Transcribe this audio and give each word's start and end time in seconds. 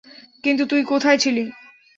কিন্তু 0.43 0.63
তুই 0.65 0.81
কোথায় 0.83 1.17
ছিলি? 1.17 1.43